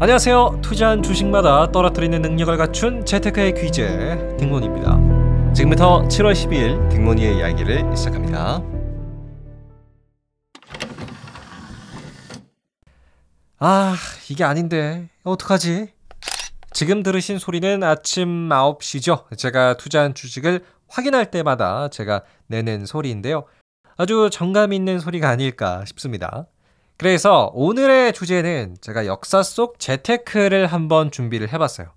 [0.00, 0.60] 안녕하세요.
[0.62, 5.52] 투자한 주식마다 떨어뜨리는 능력을 갖춘 재테크의 귀재 딩몬입니다.
[5.52, 8.62] 지금부터 7월 12일 딩몬이의 이야기를 시작합니다.
[13.58, 13.96] 아,
[14.30, 15.08] 이게 아닌데.
[15.24, 15.88] 어떡하지?
[16.72, 19.36] 지금 들으신 소리는 아침 9시죠.
[19.36, 23.46] 제가 투자한 주식을 확인할 때마다 제가 내는 소리인데요.
[23.96, 26.46] 아주 정감 있는 소리가 아닐까 싶습니다.
[26.98, 31.92] 그래서 오늘의 주제는 제가 역사 속 재테크를 한번 준비를 해봤어요.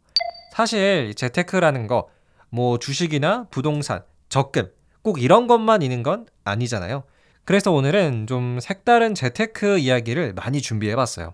[0.53, 2.07] 사실 재테크라는 거,
[2.49, 4.69] 뭐 주식이나 부동산, 적금,
[5.01, 7.01] 꼭 이런 것만 있는 건 아니잖아요.
[7.45, 11.33] 그래서 오늘은 좀 색다른 재테크 이야기를 많이 준비해봤어요.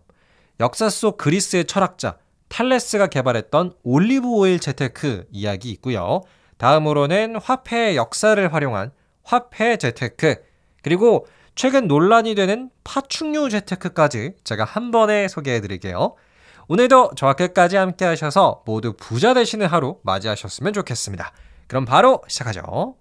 [0.62, 6.22] 역사 속 그리스의 철학자 탈레스가 개발했던 올리브 오일 재테크 이야기 있고요.
[6.56, 8.92] 다음으로는 화폐의 역사를 활용한
[9.24, 10.36] 화폐 재테크,
[10.82, 11.28] 그리고
[11.58, 16.16] 최근 논란이 되는 파충류 재테크까지 제가 한 번에 소개해 드릴게요.
[16.68, 21.32] 오늘도 저와 끝까지 함께 하셔서 모두 부자 되시는 하루 맞이하셨으면 좋겠습니다.
[21.66, 22.96] 그럼 바로 시작하죠.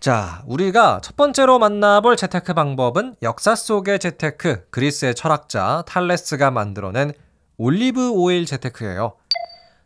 [0.00, 7.12] 자, 우리가 첫 번째로 만나볼 재테크 방법은 역사 속의 재테크, 그리스의 철학자 탈레스가 만들어낸
[7.56, 9.16] 올리브 오일 재테크예요.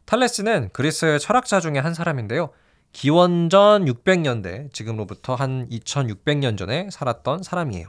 [0.07, 2.51] 탈레스는 그리스의 철학자 중에 한 사람인데요.
[2.93, 7.89] 기원전 600년대, 지금으로부터 한 2600년 전에 살았던 사람이에요.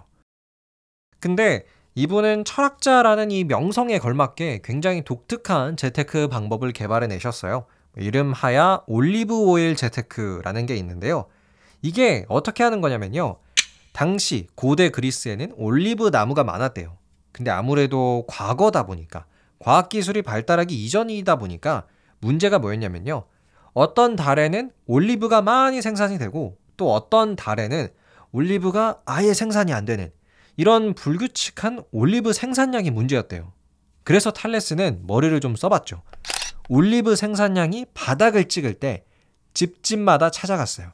[1.20, 7.66] 근데 이분은 철학자라는 이 명성에 걸맞게 굉장히 독특한 재테크 방법을 개발해 내셨어요.
[7.98, 11.26] 이름하야 올리브 오일 재테크라는 게 있는데요.
[11.82, 13.38] 이게 어떻게 하는 거냐면요.
[13.92, 16.98] 당시 고대 그리스에는 올리브 나무가 많았대요.
[17.32, 19.26] 근데 아무래도 과거다 보니까
[19.60, 21.86] 과학기술이 발달하기 이전이다 보니까
[22.20, 23.26] 문제가 뭐였냐면요.
[23.74, 27.88] 어떤 달에는 올리브가 많이 생산이 되고 또 어떤 달에는
[28.32, 30.12] 올리브가 아예 생산이 안 되는
[30.58, 33.52] 이런 불규칙한 올리브 생산량이 문제였대요.
[34.04, 36.04] 그래서 탈레스는 머리를 좀 써봤죠.
[36.70, 39.06] 올리브 생산량이 바닥을 찍을 때
[39.54, 40.92] 집집마다 찾아갔어요.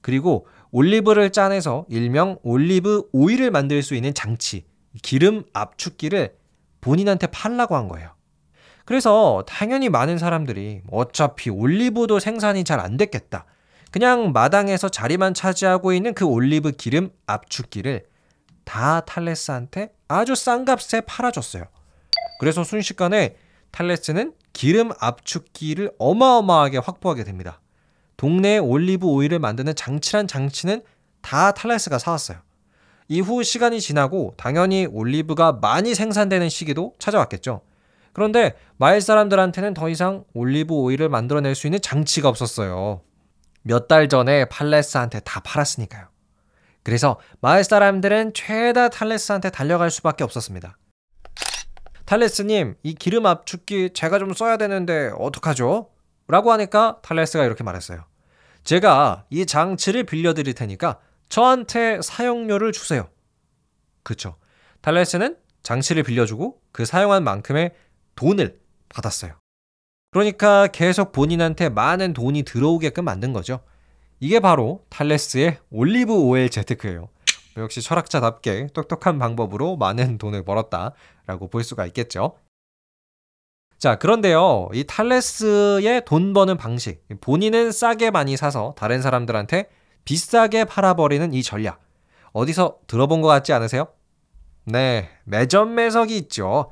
[0.00, 4.66] 그리고 올리브를 짜내서 일명 올리브 오일을 만들 수 있는 장치,
[5.02, 6.36] 기름 압축기를
[6.80, 8.15] 본인한테 팔라고 한 거예요.
[8.86, 13.44] 그래서 당연히 많은 사람들이 어차피 올리브도 생산이 잘 안 됐겠다.
[13.90, 18.04] 그냥 마당에서 자리만 차지하고 있는 그 올리브 기름 압축기를
[18.64, 21.64] 다 탈레스한테 아주 싼 값에 팔아줬어요.
[22.38, 23.36] 그래서 순식간에
[23.72, 27.60] 탈레스는 기름 압축기를 어마어마하게 확보하게 됩니다.
[28.18, 30.82] 동네에 올리브 오일을 만드는 장치란 장치는
[31.22, 32.38] 다 탈레스가 사왔어요.
[33.08, 37.62] 이후 시간이 지나고 당연히 올리브가 많이 생산되는 시기도 찾아왔겠죠.
[38.16, 43.02] 그런데 마을 사람들한테는 더 이상 올리브 오일을 만들어낼 수 있는 장치가 없었어요.
[43.60, 46.06] 몇 달 전에 팔레스한테 다 팔았으니까요.
[46.82, 50.78] 그래서 마을 사람들은 최다 탈레스한테 달려갈 수밖에 없었습니다.
[52.06, 55.90] 탈레스님, 이 기름 압축기 제가 좀 써야 되는데 어떡하죠?
[56.26, 58.02] 라고 하니까 탈레스가 이렇게 말했어요.
[58.64, 63.10] 제가 이 장치를 빌려드릴 테니까 저한테 사용료를 주세요.
[64.02, 64.36] 그쵸.
[64.80, 67.72] 탈레스는 장치를 빌려주고 그 사용한 만큼의
[68.16, 69.34] 돈을 받았어요.
[70.10, 73.60] 그러니까 계속 본인한테 많은 돈이 들어오게끔 만든 거죠.
[74.18, 77.08] 이게 바로 탈레스의 올리브 오일 재테크예요.
[77.58, 82.38] 역시 철학자답게 똑똑한 방법으로 많은 돈을 벌었다라고 볼 수가 있겠죠.
[83.78, 84.68] 자, 그런데요.
[84.72, 87.04] 이 탈레스의 돈 버는 방식.
[87.20, 89.68] 본인은 싸게 많이 사서 다른 사람들한테
[90.04, 91.82] 비싸게 팔아버리는 이 전략.
[92.32, 93.88] 어디서 들어본 것 같지 않으세요?
[94.64, 96.70] 네, 매점 매석이 있죠.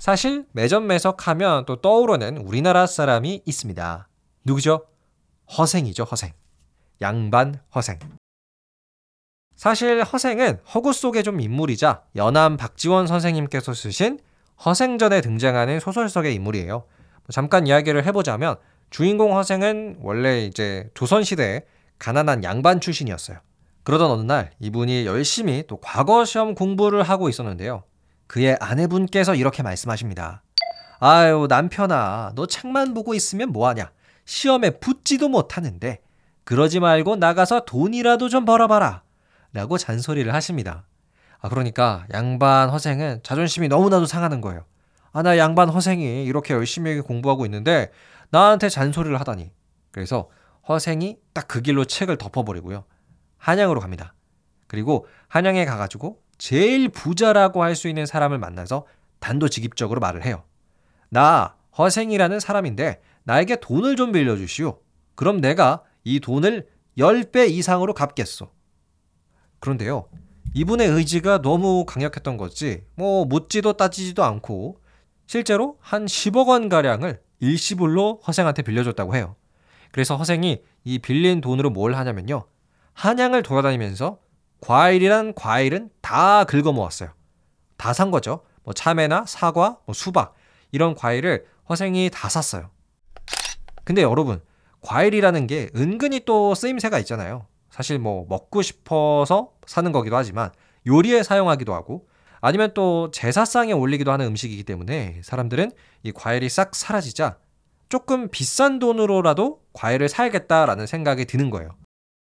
[0.00, 4.08] 사실 매점 매석하면 또 떠오르는 우리나라 사람이 있습니다.
[4.44, 4.86] 누구죠?
[5.58, 6.32] 허생이죠, 허생.
[7.02, 7.98] 양반 허생.
[9.54, 14.18] 사실 허생은 허구 속의 좀 인물이자 연암 박지원 선생님께서 쓰신
[14.64, 16.78] 허생전에 등장하는 소설 속의 인물이에요.
[16.78, 16.86] 뭐
[17.30, 18.56] 잠깐 이야기를 해보자면
[18.88, 21.66] 주인공 허생은 원래 이제 조선시대에
[21.98, 23.38] 가난한 양반 출신이었어요.
[23.82, 27.82] 그러던 어느 날 이분이 열심히 또 과거 시험 공부를 하고 있었는데요.
[28.30, 30.44] 그의 아내분께서 이렇게 말씀하십니다.
[31.00, 33.90] 아유, 남편아, 너 책만 보고 있으면 뭐하냐?
[34.24, 36.00] 시험에 붙지도 못하는데,
[36.44, 39.02] 그러지 말고 나가서 돈이라도 좀 벌어봐라.
[39.52, 40.86] 라고 잔소리를 하십니다.
[41.40, 44.64] 아, 그러니까 양반 허생은 자존심이 너무나도 상하는 거예요.
[45.10, 47.90] 아, 나 양반 허생이 이렇게 열심히 공부하고 있는데,
[48.30, 49.50] 나한테 잔소리를 하다니.
[49.90, 50.28] 그래서
[50.68, 52.84] 허생이 딱 그 길로 책을 덮어버리고요.
[53.38, 54.14] 한양으로 갑니다.
[54.68, 58.86] 그리고 한양에 가가지고 제일 부자라고 할 수 있는 사람을 만나서
[59.18, 60.42] 단도직입적으로 말을 해요.
[61.10, 64.78] 나 허생이라는 사람인데 나에게 돈을 좀 빌려주시오.
[65.14, 66.66] 그럼 내가 이 돈을
[66.96, 68.50] 10배 이상으로 갚겠소.
[69.60, 70.08] 그런데요.
[70.54, 74.80] 이분의 의지가 너무 강력했던 거지, 뭐, 묻지도 따지지도 않고,
[75.26, 79.36] 실제로 한 10억 원 가량을 일시불로 허생한테 빌려줬다고 해요.
[79.92, 82.44] 그래서 허생이 이 빌린 돈으로 뭘 하냐면요.
[82.94, 84.18] 한양을 돌아다니면서
[84.60, 87.10] 과일이란 과일은 다 긁어 모았어요.
[87.76, 88.42] 다 산 거죠.
[88.62, 90.34] 뭐 참외나 사과, 뭐 수박
[90.70, 92.70] 이런 과일을 허생이 다 샀어요.
[93.84, 94.42] 근데 여러분,
[94.82, 97.46] 과일이라는 게 은근히 또 쓰임새가 있잖아요.
[97.70, 100.50] 사실 뭐 먹고 싶어서 사는 거기도 하지만
[100.86, 102.08] 요리에 사용하기도 하고
[102.40, 105.72] 아니면 또 제사상에 올리기도 하는 음식이기 때문에 사람들은
[106.02, 107.38] 이 과일이 싹 사라지자
[107.88, 111.76] 조금 비싼 돈으로라도 과일을 사야겠다라는 생각이 드는 거예요.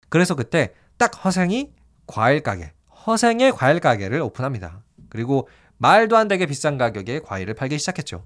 [0.09, 1.73] 그래서 그때 딱 허생이
[2.07, 2.71] 과일 가게,
[3.05, 4.81] 허생의 과일 가게를 오픈합니다.
[5.09, 5.47] 그리고
[5.77, 8.23] 말도 안 되게 비싼 가격에 과일을 팔기 시작했죠.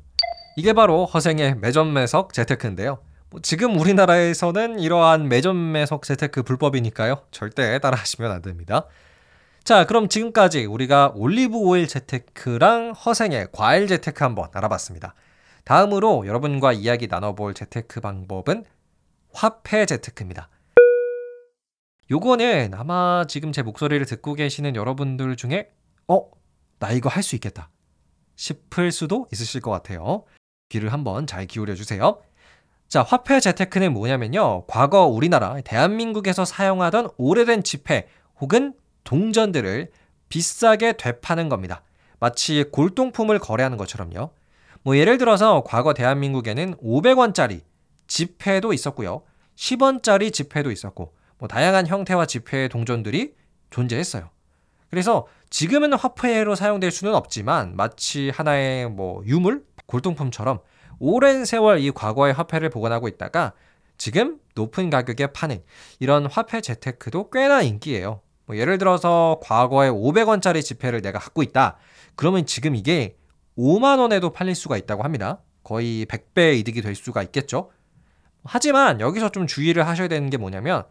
[0.55, 2.99] 이게 바로 허생의 매점 매석 재테크인데요.
[3.29, 7.23] 뭐 지금 우리나라에서는 이러한 매점 매석 재테크 불법이니까요.
[7.31, 8.85] 절대 따라하시면 안 됩니다.
[9.63, 15.13] 자, 그럼 지금까지 우리가 올리브 오일 재테크랑 허생의 과일 재테크 한번 알아봤습니다.
[15.63, 18.65] 다음으로 여러분과 이야기 나눠볼 재테크 방법은
[19.31, 20.49] 화폐 재테크입니다.
[22.11, 25.69] 요거는 아마 지금 제 목소리를 듣고 계시는 여러분들 중에
[26.07, 26.29] 어?
[26.79, 27.69] 나 이거 할 수 있겠다
[28.35, 30.23] 싶을 수도 있으실 것 같아요.
[30.69, 32.21] 귀를 한번 잘 기울여 주세요.
[32.87, 34.65] 자, 화폐 재테크는 뭐냐면요.
[34.65, 38.07] 과거 우리나라 대한민국에서 사용하던 오래된 지폐
[38.39, 38.73] 혹은
[39.03, 39.91] 동전들을
[40.29, 41.83] 비싸게 되파는 겁니다.
[42.19, 44.31] 마치 골동품을 거래하는 것처럼요.
[44.83, 47.61] 뭐 예를 들어서 과거 대한민국에는 500원짜리
[48.07, 49.23] 지폐도 있었고요.
[49.55, 53.33] 10원짜리 지폐도 있었고 뭐 다양한 형태와 지폐의 동전들이
[53.71, 54.29] 존재했어요.
[54.89, 60.59] 그래서 지금은 화폐로 사용될 수는 없지만 마치 하나의 뭐 유물, 골동품처럼
[60.99, 63.53] 오랜 세월 이 과거의 화폐를 보관하고 있다가
[63.97, 65.63] 지금 높은 가격에 파는
[65.99, 68.21] 이런 화폐 재테크도 꽤나 인기예요.
[68.45, 71.77] 뭐 예를 들어서 과거에 500원짜리 지폐를 내가 갖고 있다.
[72.15, 73.17] 그러면 지금 이게
[73.57, 75.41] 5만 원에도 팔릴 수가 있다고 합니다.
[75.63, 77.71] 거의 100배 이득이 될 수가 있겠죠.
[78.43, 80.83] 하지만 여기서 좀 주의를 하셔야 되는 게 뭐냐면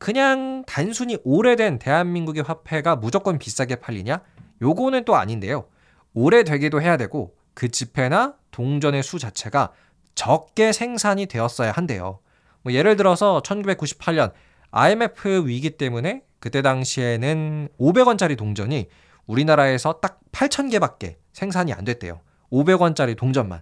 [0.00, 4.22] 그냥 단순히 오래된 대한민국의 화폐가 무조건 비싸게 팔리냐?
[4.62, 5.66] 요거는 또 아닌데요.
[6.14, 9.72] 오래되기도 해야 되고 그 지폐나 동전의 수 자체가
[10.14, 12.20] 적게 생산이 되었어야 한대요.
[12.62, 14.32] 뭐 예를 들어서 1998년
[14.70, 18.88] IMF 위기 때문에 그때 당시에는 500원짜리 동전이
[19.26, 22.22] 우리나라에서 딱 8,000개밖에 생산이 안 됐대요.
[22.50, 23.60] 500원짜리 동전만.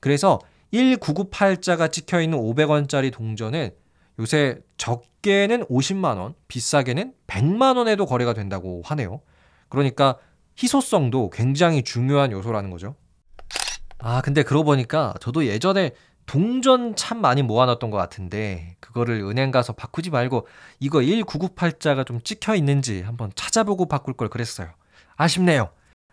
[0.00, 0.38] 그래서
[0.72, 3.72] 1998자가 찍혀 있는 500원짜리 동전은
[4.18, 9.20] 요새 적게는 50만 원, 비싸게는 100만 원에도 거래가 된다고 하네요.
[9.68, 10.16] 그러니까
[10.60, 12.96] 희소성도 굉장히 중요한 요소라는 거죠.
[13.98, 15.92] 아, 근데 그러고 보니까 저도 예전에
[16.26, 20.46] 동전 참 많이 모아놨던 것 같은데 그거를 은행 가서 바꾸지 말고
[20.78, 24.68] 이거 1998자가 좀 찍혀 있는지 한번 찾아보고 바꿀 걸 그랬어요.
[25.16, 25.70] 아쉽네요.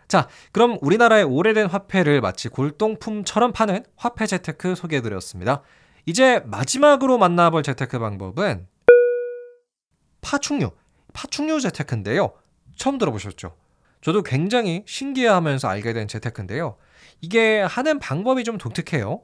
[0.07, 5.63] 자, 그럼 우리나라의 오래된 화폐를 마치 골동품처럼 파는 화폐 재테크 소개해드렸습니다.
[6.05, 8.67] 이제 마지막으로 만나볼 재테크 방법은
[10.21, 10.71] 파충류,
[11.13, 12.33] 파충류 재테크인데요.
[12.75, 13.55] 처음 들어보셨죠?
[14.01, 16.77] 저도 굉장히 신기해하면서 알게 된 재테크인데요.
[17.21, 19.23] 이게 하는 방법이 좀 독특해요.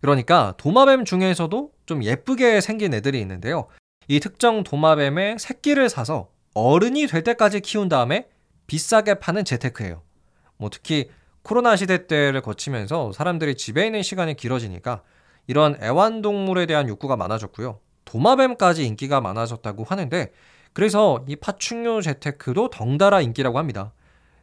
[0.00, 3.68] 그러니까 도마뱀 중에서도 좀 예쁘게 생긴 애들이 있는데요.
[4.08, 8.28] 이 특정 도마뱀의 새끼를 사서 어른이 될 때까지 키운 다음에
[8.66, 10.02] 비싸게 파는 재테크예요.
[10.56, 11.10] 뭐 특히
[11.42, 15.02] 코로나 시대 때를 거치면서 사람들이 집에 있는 시간이 길어지니까
[15.46, 17.80] 이런 애완동물에 대한 욕구가 많아졌고요.
[18.04, 20.32] 도마뱀까지 인기가 많아졌다고 하는데
[20.72, 23.92] 그래서 이 파충류 재테크도 덩달아 인기라고 합니다.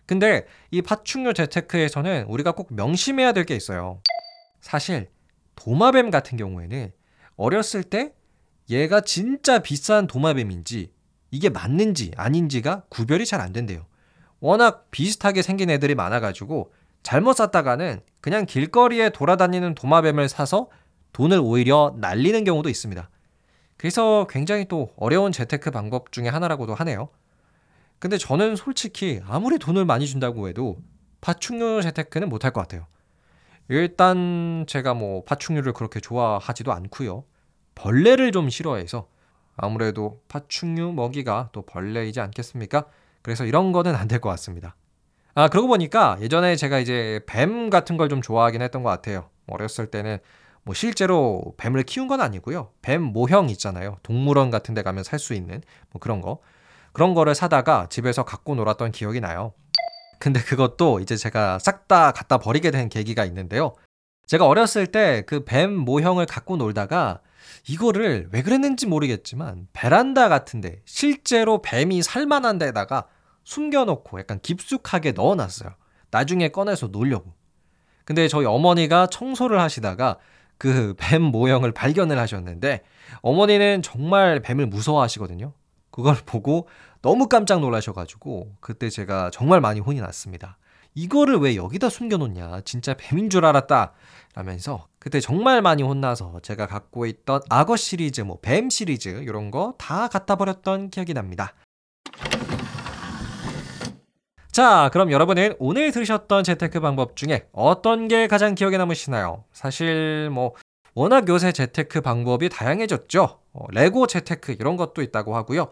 [0.06, 4.02] 근데 이 파충류 재테크에서는 우리가 꼭 명심해야 될 게 있어요.
[4.60, 5.10] 사실
[5.56, 6.92] 도마뱀 같은 경우에는
[7.38, 8.14] 어렸을 때
[8.70, 10.92] 얘가 진짜 비싼 도마뱀인지
[11.32, 13.86] 이게 맞는지 아닌지가 구별이 잘 안 된대요.
[14.40, 16.72] 워낙 비슷하게 생긴 애들이 많아가지고
[17.04, 20.70] 잘못 샀다가는 그냥 길거리에 돌아다니는 도마뱀을 사서
[21.14, 23.10] 돈을 오히려 날리는 경우도 있습니다.
[23.78, 27.10] 그래서 굉장히 또 어려운 재테크 방법 중에 하나라고도 하네요.
[28.00, 30.78] 근데 저는 솔직히 아무리 돈을 많이 준다고 해도
[31.22, 32.88] 파충류 재테크는 못할 것 같아요.
[33.70, 37.24] 일단 제가 뭐 파충류를 그렇게 좋아하지도 않고요.
[37.76, 39.08] 벌레를 좀 싫어해서
[39.56, 42.86] 아무래도 파충류 먹이가 또 벌레이지 않겠습니까?
[43.22, 44.76] 그래서 이런 거는 안 될 것 같습니다.
[45.36, 49.30] 아, 그러고 보니까 예전에 제가 이제 뱀 같은 걸 좀 좋아하긴 했던 것 같아요.
[49.48, 50.18] 어렸을 때는
[50.64, 52.72] 뭐 실제로 뱀을 키운 건 아니고요.
[52.82, 53.98] 뱀 모형 있잖아요.
[54.04, 56.40] 동물원 같은 데 가면 살 수 있는 뭐 그런 거.
[56.94, 59.54] 그런 거를 사다가 집에서 갖고 놀았던 기억이 나요.
[60.20, 63.74] 근데 그것도 이제 제가 싹 다 갖다 버리게 된 계기가 있는데요.
[64.28, 67.22] 제가 어렸을 때 그 뱀 모형을 갖고 놀다가
[67.68, 73.08] 이거를 왜 그랬는지 모르겠지만 베란다 같은데 실제로 뱀이 살만한 데다가
[73.44, 75.72] 숨겨놓고 약간 깊숙하게 넣어놨어요.
[76.12, 77.34] 나중에 꺼내서 놀려고.
[78.06, 80.18] 근데 저희 어머니가 청소를 하시다가
[80.62, 82.84] 그 뱀 모형을 발견을 하셨는데
[83.24, 85.54] 어머니는 정말 뱀을 무서워하시거든요.
[85.90, 86.68] 그걸 보고
[87.02, 90.60] 너무 깜짝 놀라셔가지고 그때 제가 정말 많이 혼이 났습니다.
[90.94, 92.62] 이거를 왜 여기다 숨겨놓냐.
[92.64, 93.94] 진짜 뱀인 줄 알았다.
[94.36, 99.74] 라면서 그때 정말 많이 혼나서 제가 갖고 있던 악어 시리즈, 뭐 뱀 시리즈 이런 거
[99.80, 101.56] 다 갖다 버렸던 기억이 납니다.
[104.52, 109.46] 자, 그럼 여러분은 오늘 들으셨던 재테크 방법 중에 어떤 게 가장 기억에 남으시나요?
[109.54, 110.56] 사실 뭐
[110.94, 113.40] 워낙 요새 재테크 방법이 다양해졌죠.
[113.54, 115.70] 어, 레고 재테크 이런 것도 있다고 하고요.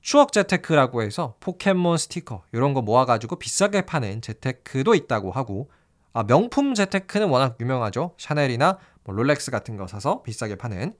[0.00, 5.70] 추억 재테크라고 해서 포켓몬 스티커 이런 거 모아가지고 비싸게 파는 재테크도 있다고 하고
[6.12, 8.14] 아, 명품 재테크는 워낙 유명하죠.
[8.18, 10.92] 샤넬이나 뭐 롤렉스 같은 거 사서 비싸게 파는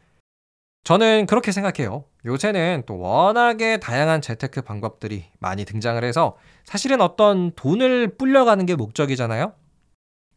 [0.85, 2.05] 저는 그렇게 생각해요.
[2.25, 9.53] 요새는 또 워낙에 다양한 재테크 방법들이 많이 등장을 해서 사실은 어떤 돈을 불려가는 게 목적이잖아요.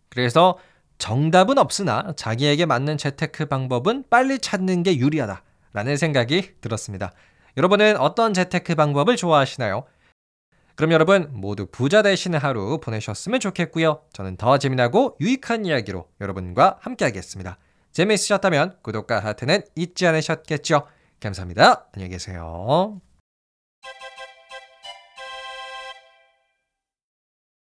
[0.10, 0.58] 그래서
[0.98, 7.12] 정답은 없으나 자기에게 맞는 재테크 방법은 빨리 찾는 게 유리하다라는 생각이 들었습니다.
[7.58, 9.86] 여러분은 어떤 재테크 방법을 좋아하시나요?
[10.76, 14.02] 그럼 여러분 모두 부자 되시는 하루 보내셨으면 좋겠고요.
[14.14, 17.58] 저는 더 재미나고 유익한 이야기로 여러분과 함께 하겠습니다.
[17.92, 20.88] 재미있으셨다면 구독과 하트는 잊지 않으셨겠죠?
[21.20, 21.88] 감사합니다.
[21.94, 23.02] 안녕히 계세요.